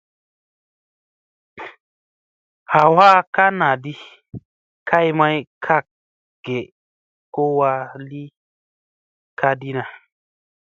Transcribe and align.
Ɦawa 2.71 3.07
ka 3.33 3.43
naa 3.59 3.75
ɗi 3.83 3.93
may 5.17 5.37
kak 5.65 5.85
ge 6.45 6.59
ko 7.33 7.43
vaa 7.57 7.83
li 8.09 8.23
ka 9.39 9.49
di 9.59 9.69
na. 9.77 9.83